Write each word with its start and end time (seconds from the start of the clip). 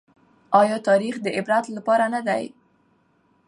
ايا 0.59 0.77
تاريخ 0.87 1.15
د 1.21 1.25
عبرت 1.37 1.65
لپاره 1.77 2.05
نه 2.13 2.21
دی؟ 2.27 2.43